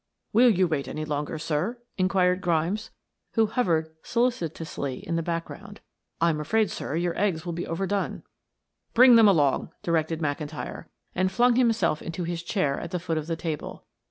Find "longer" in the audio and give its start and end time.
1.05-1.37